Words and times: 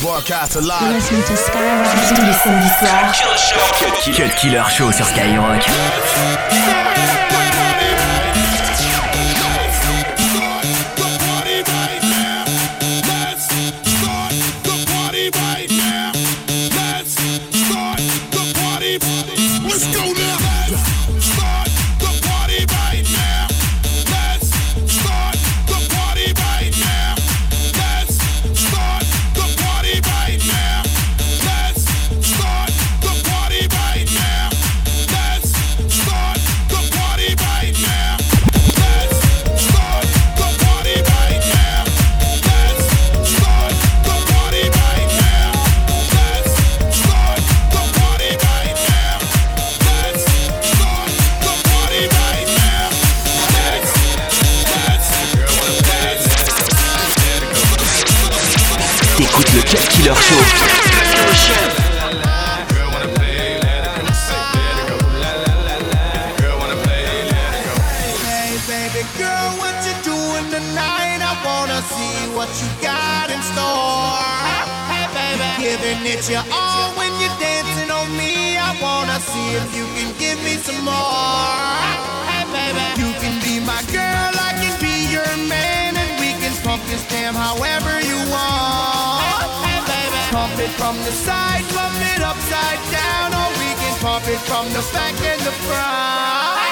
Broadcast 0.00 0.54
alive. 0.56 0.94
Listen 0.94 1.22
to 1.22 1.36
Skyrock 1.36 1.86
tous 2.08 2.22
les 2.24 2.32
samedis 2.32 2.68
soirs. 2.78 3.12
Killer 3.12 3.36
Show. 3.36 4.28
Killer 4.36 4.62
Show 4.70 4.92
sur 4.92 5.06
Skyrock. 5.06 5.66
pump 90.30 90.58
it 90.58 90.70
from 90.70 90.96
the 90.98 91.12
side, 91.12 91.64
pump 91.74 91.96
it 92.14 92.22
upside 92.22 92.80
down, 92.92 93.32
or 93.32 93.48
we 93.58 93.70
can 93.80 93.94
pump 94.00 94.26
it 94.28 94.40
from 94.40 94.68
the 94.72 94.82
back 94.92 95.14
and 95.22 95.40
the 95.40 95.52
front. 95.66 96.67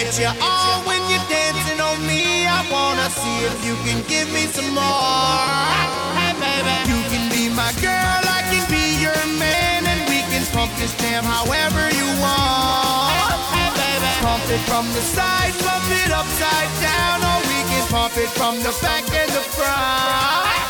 Get 0.00 0.18
you 0.18 0.32
all 0.40 0.80
when 0.88 0.96
you're 1.12 1.28
dancing 1.28 1.78
on 1.78 2.00
me. 2.06 2.46
I 2.48 2.64
wanna 2.72 3.10
see 3.10 3.36
if 3.44 3.60
you 3.60 3.76
can 3.84 4.00
give 4.08 4.32
me 4.32 4.48
some 4.48 4.72
more. 4.72 5.36
Hey, 6.16 6.32
baby, 6.40 6.72
you 6.88 7.00
can 7.12 7.28
be 7.28 7.52
my 7.52 7.68
girl, 7.84 8.22
I 8.24 8.40
can 8.48 8.64
be 8.72 8.96
your 8.96 9.20
man, 9.36 9.84
and 9.84 10.00
we 10.08 10.24
can 10.32 10.40
pump 10.56 10.72
this 10.80 10.96
jam 10.96 11.22
however 11.22 11.84
you 11.92 12.08
want. 12.16 13.12
Hey, 13.52 13.68
baby, 13.76 14.10
pump 14.24 14.48
it 14.48 14.64
from 14.64 14.88
the 14.96 15.04
side, 15.04 15.52
pump 15.60 15.84
it 15.92 16.10
upside 16.10 16.72
down, 16.80 17.20
or 17.20 17.38
we 17.44 17.60
can 17.68 17.84
pump 17.92 18.16
it 18.16 18.30
from 18.32 18.56
the 18.64 18.72
back 18.80 19.04
and 19.12 19.30
the 19.36 19.44
front. 19.52 20.69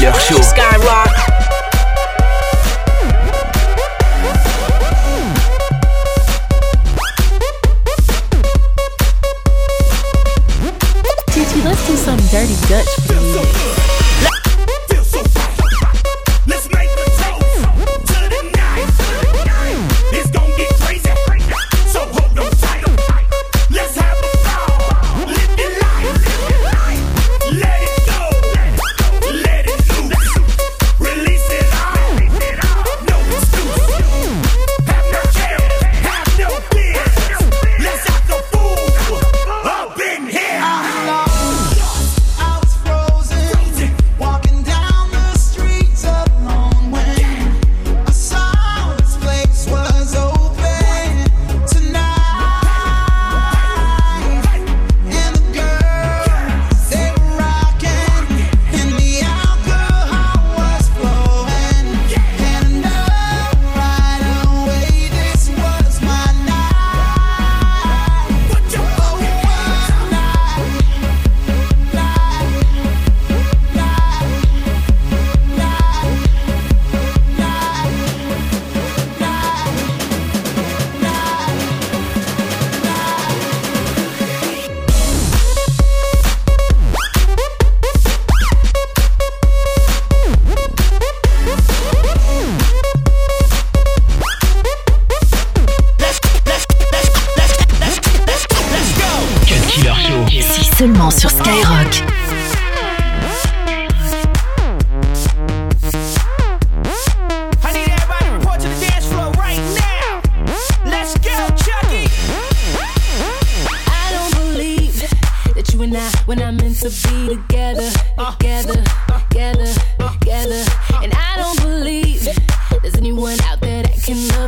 Killer 0.00 0.18
Show. 0.18 0.40
Skyrock. 0.40 1.29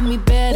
me 0.02 0.16
bad. 0.16 0.51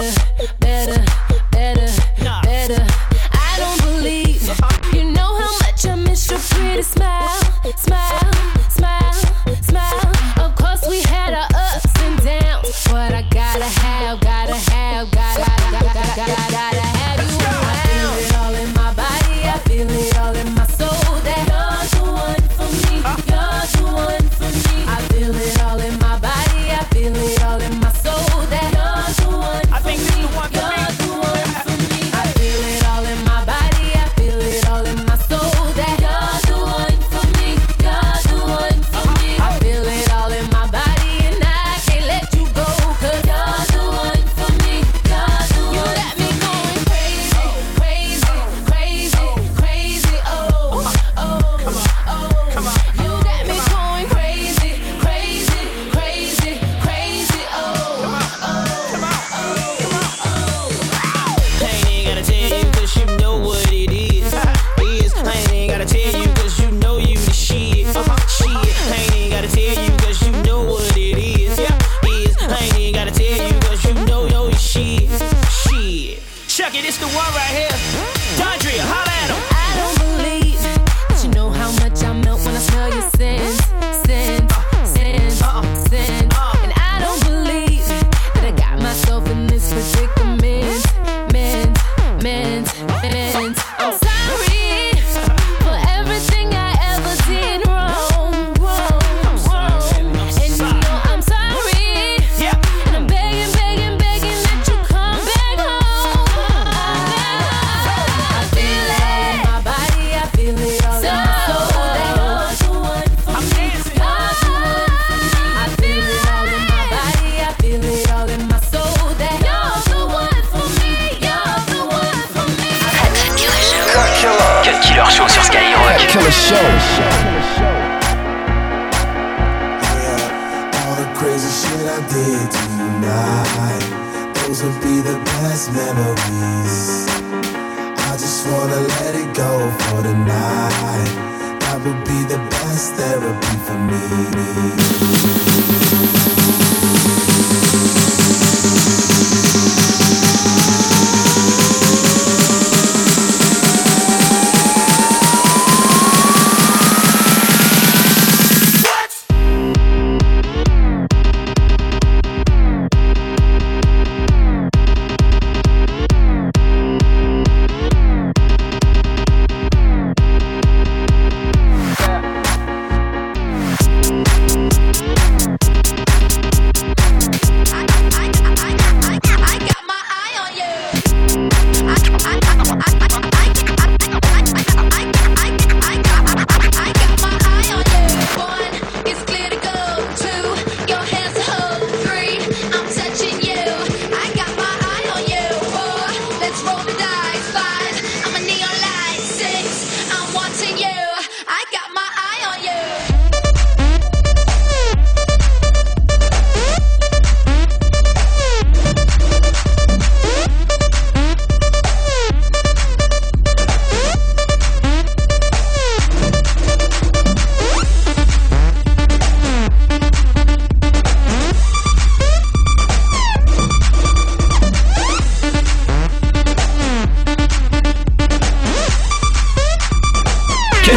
I 138.11 138.17
just 138.19 138.47
wanna 138.49 138.81
let 138.81 139.15
it 139.15 139.35
go 139.35 139.71
for 139.81 140.03
the 140.03 140.15
night. 140.15 141.13
That 141.61 141.79
would 141.85 142.03
be 142.05 142.19
the 142.33 142.39
best 142.51 142.95
therapy 142.95 143.57
for 143.67 143.79
me. 143.91 145.07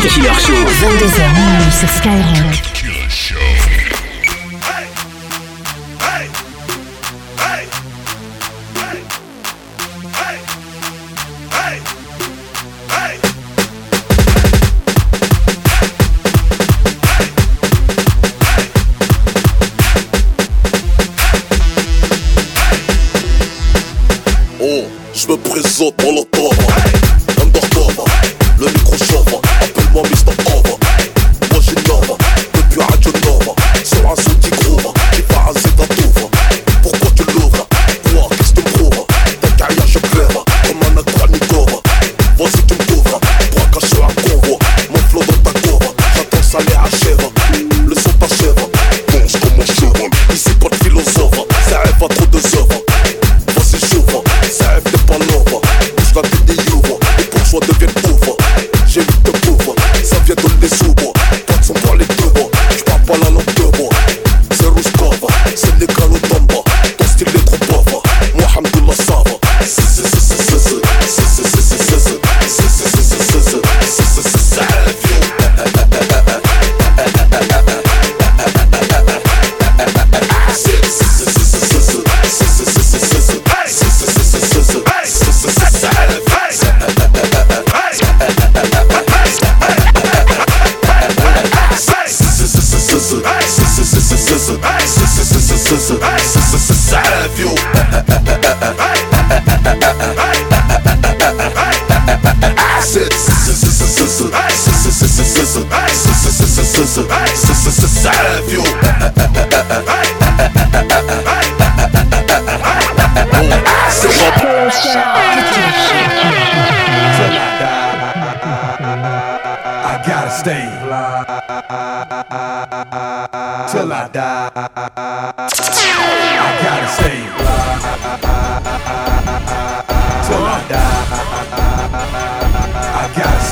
Cut 0.02 0.08
Killer 0.08 0.34
Show. 0.34 0.54
22h 0.54 1.34
minuit 1.34 1.72
sur 1.74 1.90
Skyrock. 1.90 2.69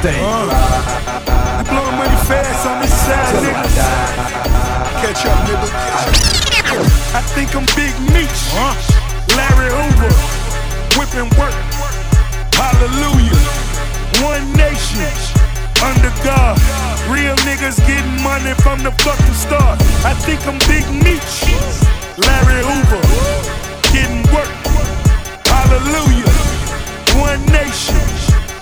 thing. 0.07 0.23
Uh, 0.23 1.91
money 1.99 2.19
fast 2.27 2.63
on 2.65 2.79
this 2.79 2.95
side, 2.95 3.35
nigga. 3.43 3.63
Catch 5.03 5.25
up, 5.27 5.37
nigga. 5.47 5.67
I 7.11 7.21
think 7.35 7.55
I'm 7.55 7.67
Big 7.75 7.91
Meech, 8.15 8.41
huh? 8.55 8.75
Larry 9.35 9.69
Hoover, 9.75 10.13
whipping 10.95 11.29
work. 11.35 11.55
Hallelujah, 12.55 13.41
one 14.23 14.45
nation 14.55 15.11
under 15.83 16.13
God. 16.23 16.55
Real 17.11 17.35
niggas 17.47 17.79
getting 17.87 18.21
money 18.23 18.53
from 18.63 18.83
the 18.83 18.91
fucking 19.03 19.35
start. 19.35 19.75
I 20.07 20.13
think 20.23 20.39
I'm 20.47 20.59
Big 20.71 20.87
Meech, 21.03 21.35
Larry 22.15 22.63
Hoover, 22.63 23.03
getting 23.91 24.23
work. 24.31 24.51
Hallelujah, 25.51 26.31
one 27.19 27.43
nation 27.51 27.99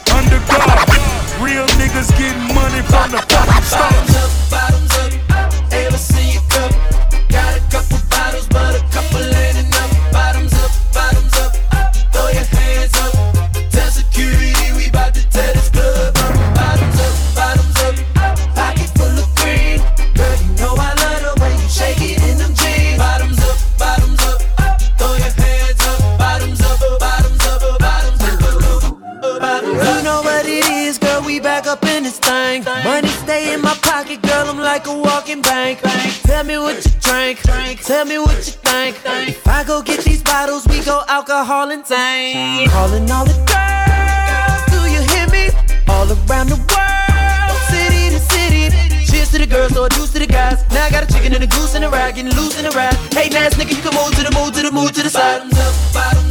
under 0.09 0.39
God. 0.49 0.94
Real 1.41 1.65
niggas 1.77 2.09
getting 2.17 2.55
money 2.55 2.81
from 2.83 3.11
the 3.11 3.17
fucking 3.17 3.63
stars. 3.63 4.84
drink. 37.43 37.83
Tell 37.83 38.05
me 38.05 38.17
what 38.19 38.35
you 38.37 38.53
think. 38.65 38.97
think. 38.97 39.29
If 39.29 39.47
I 39.47 39.63
go 39.63 39.81
get 39.81 40.03
these 40.03 40.21
bottles, 40.23 40.67
we 40.67 40.81
go 40.83 41.03
alcohol 41.07 41.71
and 41.71 41.83
tank. 41.85 42.69
Calling 42.71 43.09
all 43.11 43.25
the 43.25 43.37
girls, 43.49 44.61
do 44.71 44.79
you 44.91 45.01
hear 45.13 45.27
me? 45.29 45.49
All 45.87 46.05
around 46.05 46.49
the 46.49 46.59
world, 46.71 47.57
city 47.71 48.09
to 48.13 48.19
city. 48.33 48.63
Cheers 49.05 49.31
to 49.31 49.37
the 49.39 49.47
girls, 49.47 49.77
or 49.77 49.89
juice 49.89 50.11
to 50.13 50.19
the 50.19 50.27
guys. 50.27 50.63
Now 50.71 50.85
I 50.85 50.89
got 50.91 51.03
a 51.03 51.13
chicken 51.13 51.33
and 51.33 51.43
a 51.43 51.47
goose 51.47 51.75
and 51.75 51.83
a 51.83 51.89
rag, 51.89 52.15
getting 52.15 52.31
loose 52.33 52.59
in 52.59 52.65
a 52.65 52.71
ride. 52.71 52.95
Hey, 53.13 53.29
nice 53.29 53.53
nigga, 53.55 53.75
you 53.75 53.81
can 53.81 53.93
move 53.93 54.13
to 54.15 54.23
the 54.23 54.31
move 54.31 54.53
to 54.55 54.61
the 54.61 54.71
move 54.71 54.91
to 54.93 55.03
the 55.03 55.09
side. 55.09 55.41
Bottoms 55.41 55.59
up, 55.59 55.93
bottoms 55.93 56.24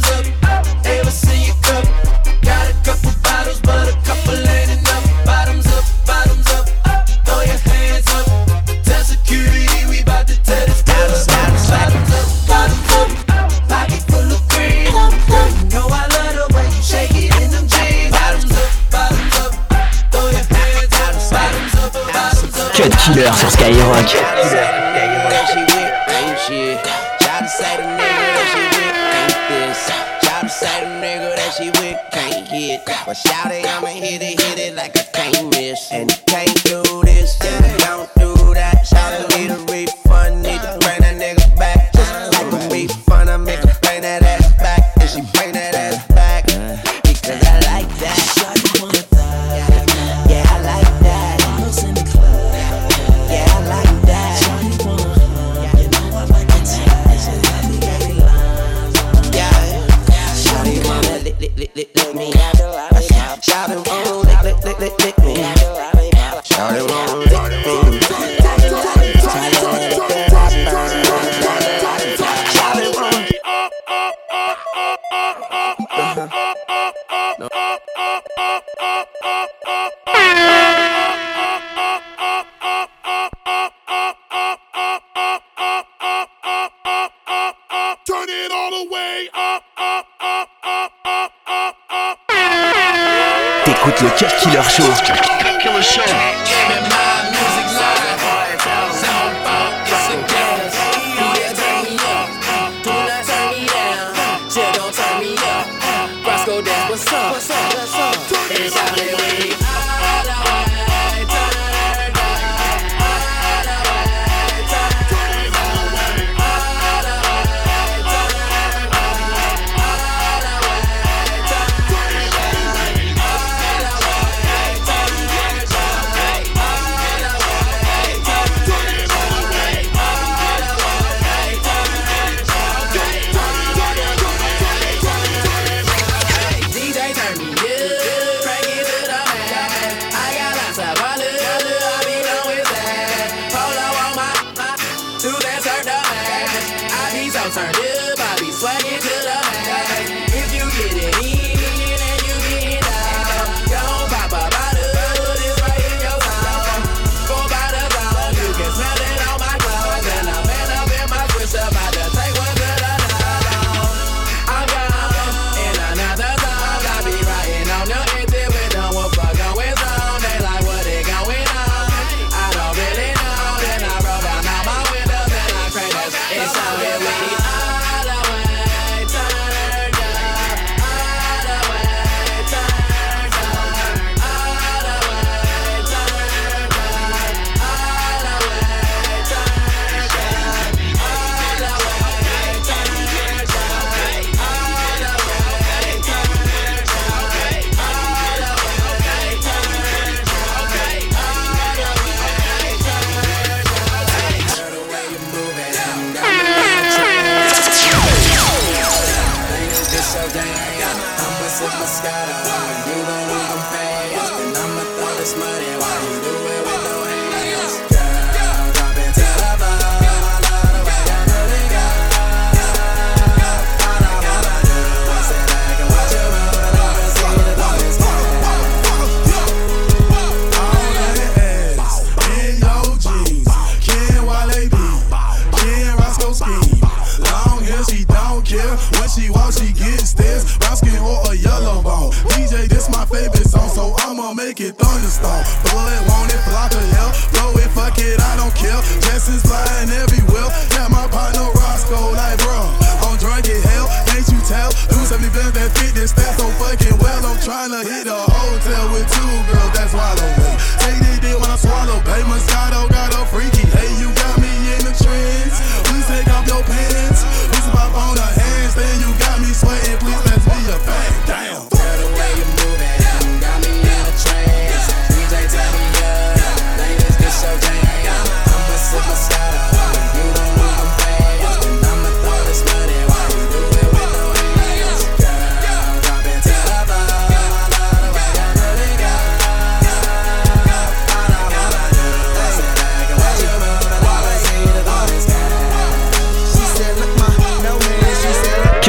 Turn 147.55 147.69
it 147.73 148.04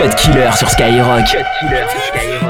Cut 0.07 0.15
Killer 0.15 0.53
sur 0.57 0.71
Skyrock. 0.71 1.25
Cut 1.27 1.45
Killer 1.59 1.85
sur 1.91 2.01
Skyrock. 2.01 2.46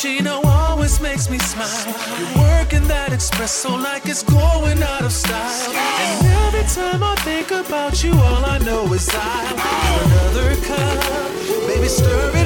Frappuccino 0.00 0.42
always 0.44 0.98
makes 0.98 1.28
me 1.28 1.38
smile. 1.38 1.94
You're 2.18 2.42
working 2.42 2.88
that 2.88 3.10
espresso 3.10 3.70
like 3.82 4.06
it's 4.06 4.22
going 4.22 4.82
out 4.82 5.04
of 5.04 5.12
style. 5.12 5.74
And 5.74 6.26
every 6.46 6.62
time 6.62 7.02
I 7.02 7.14
think 7.16 7.50
about 7.50 8.02
you, 8.02 8.12
all 8.12 8.44
I 8.46 8.58
know 8.58 8.90
is 8.94 9.06
I 9.12 9.52
want 9.60 10.06
another 10.06 10.56
cup. 10.64 11.66
Baby, 11.66 11.88
stir 11.88 12.32
it 12.34 12.39